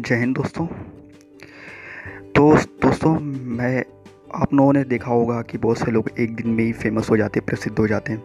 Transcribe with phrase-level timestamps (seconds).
[0.00, 0.66] जय हिंद दोस्तों।
[2.32, 3.20] तो दोस्तों,
[3.56, 3.84] मैं,
[4.34, 7.16] आप लोगों ने देखा होगा कि बहुत से लोग एक दिन में ही फ़ेमस हो
[7.16, 8.22] जाते हैं प्रसिद्ध हो जाते हैं।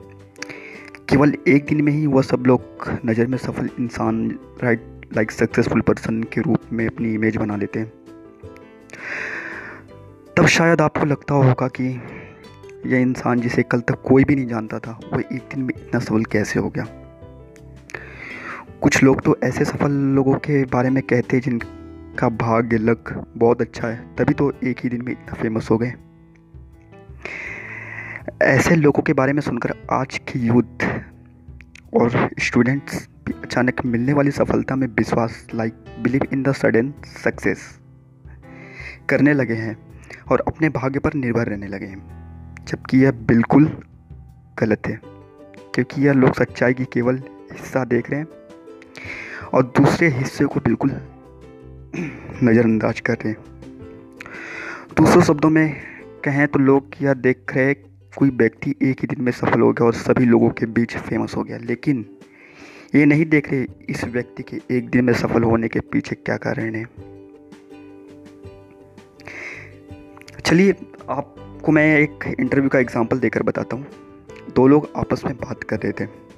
[1.09, 2.61] केवल एक दिन में ही वह सब लोग
[3.05, 4.82] नज़र में सफल इंसान राइट
[5.16, 7.91] लाइक सक्सेसफुल पर्सन के रूप में अपनी इमेज बना लेते हैं।
[10.38, 12.01] तब शायद आपको लगता होगा कि
[12.86, 15.99] यह इंसान जिसे कल तक कोई भी नहीं जानता था, वह एक दिन में इतना
[15.99, 16.98] सफल कैसे हो गया?
[18.81, 23.61] कुछ लोग तो ऐसे सफल लोगों के बारे में कहते हैं जिनका भाग्य लक बहुत
[23.61, 25.93] अच्छा है, तभी तो एक ही दिन में इतना फ़ेमस हो गए।
[28.43, 30.85] ऐसे लोगों के बारे में सुनकर आज की यूथ
[31.93, 36.93] और स्टूडेंट्स भी अचानक मिलने वाली सफलता में विश्वास like believe in the sudden
[37.23, 37.67] success
[39.09, 39.77] करने लगे हैं
[40.31, 43.66] और अपने भाग्य पर निर्भर रहने लगे हैं, जबकि यह बिल्कुल
[44.59, 44.99] गलत है,
[45.73, 47.21] क्योंकि यह लोग सच्चाई की केवल
[47.52, 48.27] हिस्सा देख रहे हैं।
[49.53, 50.92] और दूसरे हिस्से को बिल्कुल
[52.44, 53.38] नज़रअंदाज कर रहे हैं।
[54.97, 55.75] दूसरों शब्दों में
[56.25, 57.75] कहें तो लोग यह देख रहे हैं,
[58.17, 61.36] कोई व्यक्ति एक ही दिन में सफल हो गया और सभी लोगों के बीच फ़ेमस
[61.36, 62.05] हो गया। लेकिन
[62.95, 66.38] ये नहीं देख रहे इस व्यक्ति के एक दिन में सफल होने के पीछे क्या
[66.38, 66.86] कारण है।
[70.45, 70.72] चलिए,
[71.09, 73.86] आपको मैं एक इंटरव्यू का एग्जांपल देकर बताता हूँ।
[74.55, 76.28] दो लोग आपस में बात कर रहे थे।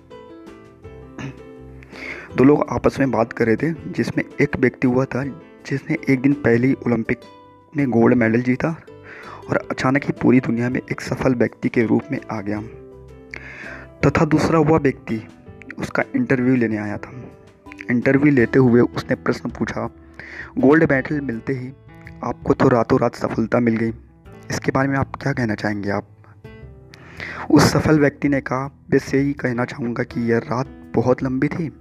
[2.38, 5.24] दो लोग आपस में बात कर रहे थे, जिसमें एक व्यक्ति हुआ था,
[5.68, 7.20] जिसने एक दिन पहले ही ओलंपिक
[7.78, 8.70] में गोल्ड मेडल जीता
[9.50, 12.62] और अचानक ही पूरी दुनिया में एक सफल व्यक्ति के रूप में आ गया।
[14.06, 15.22] तथा दूसरा हुआ व्यक्ति,
[15.80, 17.12] उसका इंटरव्यू लेने आया था।
[17.90, 19.86] इंटरव्यू लेते हुए उसने प्रश्न पूछा,
[20.58, 21.72] गोल्ड मेडल मिलते ही
[22.23, 23.94] आपको तो रातों रात सफलता मिल गई,
[24.50, 26.08] इसके बारे में आप क्या कहना चाहेंगे आप?
[27.52, 31.72] उस सफल व्यक्ति ने कहा बस यही कहना चाहूँगा कि यह रात बहुत लंबी थी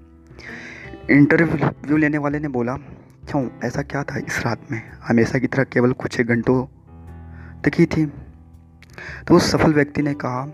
[1.11, 2.75] इंटरव्यू लेने वाले ने बोला,
[3.31, 3.49] क्यों?
[3.65, 4.83] ऐसा क्या था इस रात में?
[5.03, 6.65] हमेशा की तरह केवल कुछ एक घंटों
[7.65, 8.07] तक ही थी।
[9.29, 10.53] तो उस सफल व्यक्ति ने कहा,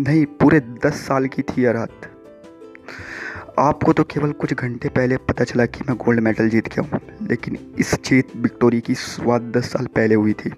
[0.00, 2.12] नहीं, पूरे दस साल की थी यह रात।
[3.58, 7.00] आपको तो केवल कुछ घंटे पहले पता चला कि मैं गोल्ड मेडल जीत गया हूँ,
[7.28, 10.52] लेकिन इस जीत विक्टोरी की शुरुआत दस साल पहले हुई थी।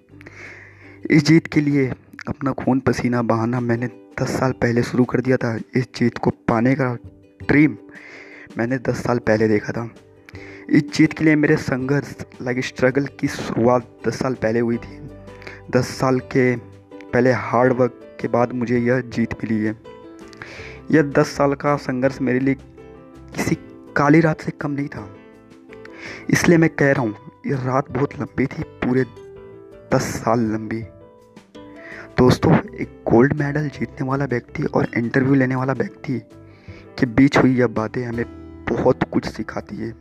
[1.11, 1.89] इस जीत के लिए
[2.29, 3.87] अपना खून पसीना बहाना मैंने
[4.21, 6.95] दस साल पहले शुरू कर दिया था। इस जीत को पाने का
[7.49, 7.77] ड्रीम
[8.57, 9.91] मैंने दस साल पहले देखा था।
[10.71, 14.99] इस जीत के लिए मेरे संघर्ष लाइक स्ट्रगल की शुरुआत दस साल पहले हुई थी।
[15.71, 19.77] दस साल के पहले हार्ड वर्क के बाद मुझे यह जीत मिली है।
[20.91, 22.55] यह दस साल का संघर्ष मेरे लिए
[23.35, 23.55] किसी
[23.97, 25.09] काली रात से कम नहीं था।
[26.31, 27.15] इसलिए मैं कह रहा हूँ
[27.47, 29.05] ये रात बहुत लंबी थी, पूरे
[29.95, 30.81] दस साल लंबी।
[32.19, 36.19] दोस्तों, एक गोल्ड मेडल जीतने वाला व्यक्ति और इंटरव्यू लेने वाला व्यक्ति
[36.99, 38.25] के बीच हुई यह बातें हमें
[38.71, 39.95] बहुत कुछ सिखाती है।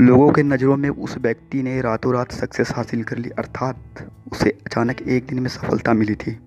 [0.00, 3.76] लोगों के नज़रों में उस व्यक्ति ने रातों रात सक्सेस हासिल कर ली, अर्थात
[4.32, 6.38] उसे अचानक एक दिन में सफलता मिली थी।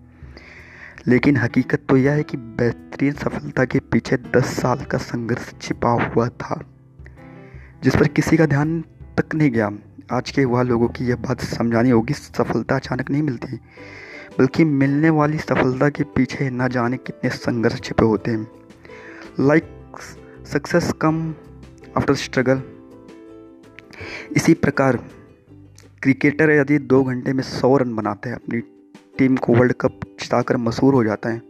[1.07, 5.89] लेकिन हकीकत तो यह है कि बेहतरीन सफलता के पीछे दस साल का संघर्ष छिपा
[5.89, 6.61] हुआ था,
[7.83, 8.81] जिस पर किसी का ध्यान
[9.17, 9.71] तक नहीं गया।
[10.11, 13.57] आज के युवा लोगों की यह बात समझानी होगी, सफलता अचानक नहीं मिलती,
[14.39, 18.47] बल्कि मिलने वाली सफलता के पीछे न जाने कितने संघर्ष छिपे होते हैं।
[19.39, 19.63] Like
[20.49, 21.17] success come
[21.97, 22.61] after struggle
[24.35, 24.97] इसी प्रकार
[26.03, 28.61] क्रिकेटर यदि दो घंटे में सौ रन बनाते हैं, अपनी
[29.17, 31.41] टीम को वर्ल्ड कप जिताकर मशहूर हो जाता है,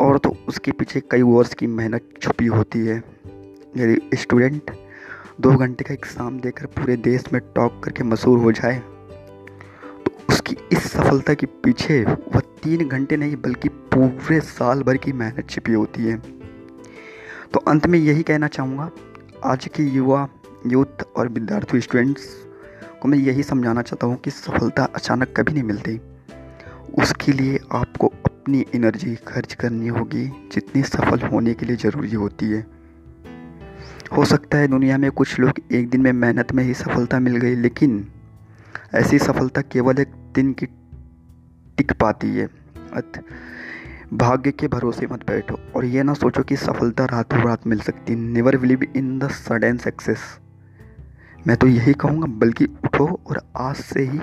[0.00, 2.96] और तो उसके पीछे कई वर्ष की मेहनत छुपी होती है।
[3.76, 4.70] यदि स्टूडेंट
[5.40, 10.56] दो घंटे का एग्ज़ाम देकर पूरे देश में टॉप करके मशहूर हो जाए तो उसकी
[10.72, 15.72] इस सफलता के पीछे वह तीन घंटे नहीं, बल्कि पूरे साल भर की मेहनत छिपी
[15.72, 16.41] होती है।
[17.54, 18.90] तो अंत में यही कहना चाहूँगा,
[19.44, 20.28] आज के युवा,
[20.66, 22.22] यूथ और विद्यार्थी स्टूडेंट्स
[23.02, 25.96] को मैं यही समझाना चाहता हूँ कि सफलता अचानक कभी नहीं मिलती।
[27.02, 32.46] उसके लिए आपको अपनी एनर्जी खर्च करनी होगी, जितनी सफल होने के लिए ज़रूरी होती
[32.46, 32.66] है।
[34.16, 37.36] हो सकता है दुनिया में कुछ लोग एक दिन में मेहनत में ही सफलता मिल
[37.36, 38.06] गई, लेकिन
[38.94, 40.66] ऐसी सफलता केवल एक दिन की
[41.78, 42.61] टिक पाती है।
[44.14, 48.12] भाग्य के भरोसे मत बैठो और ये ना सोचो कि सफलता रातों रात मिल सकती।
[48.12, 50.18] है never believe in the sudden success
[51.46, 54.18] मैं तो यही कहूँगा, बल्कि उठो और आज से ही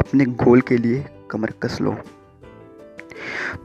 [0.00, 1.96] अपने गोल के लिए कमर कस लो।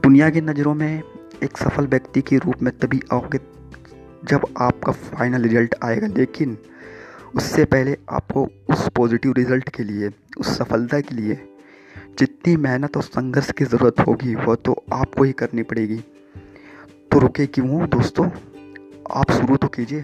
[0.04, 1.04] दुनिया की नज़रों में
[1.44, 3.40] एक सफल व्यक्ति के रूप में तभी आओगे
[4.26, 6.58] जब आपका फाइनल रिज़ल्ट आएगा। लेकिन
[7.36, 11.51] उससे पहले आपको उस पॉजिटिव रिज़ल्ट के लिए, उस सफलता के लिए
[12.20, 15.98] जितनी मेहनत और संघर्ष की ज़रूरत होगी, वह तो आपको ही करनी पड़ेगी।
[17.12, 18.30] तो रुके क्यों दोस्तों?
[19.12, 20.02] आप शुरू तो कीजिए।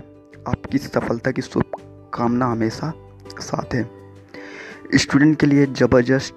[0.47, 2.93] आपकी सफलता की शुभकामना हमेशा
[3.39, 3.89] साथ है।
[4.95, 6.33] स्टूडेंट के लिए ज़बरदस्त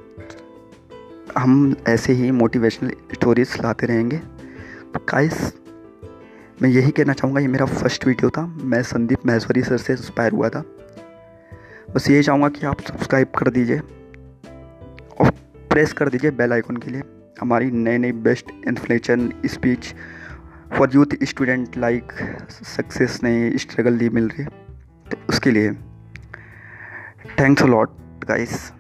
[1.39, 4.17] हम ऐसे ही मोटिवेशनल स्टोरीज लाते रहेंगे।
[4.95, 5.53] तो गाइस
[6.63, 10.33] मैं यही कहना चाहूँगा, ये मेरा फ़र्स्ट वीडियो था। मैं संदीप महेश्वरी सर से इंस्पायर
[10.33, 10.65] हुआ था।
[11.95, 13.81] बस यही चाहूँगा कि आप सब्सक्राइब कर दीजिए।
[15.71, 17.03] प्रेस कर दीजिए बेल आइकन के लिए।
[17.41, 19.95] हमारी नए नए best inflation speech
[20.73, 22.13] for youth student like
[22.51, 24.45] success नहीं स्ट्रगल नहीं मिल रही
[25.11, 25.73] तो उसके लिए,
[27.41, 27.97] थैंक्स अ लॉट,
[28.29, 28.73] गाइस।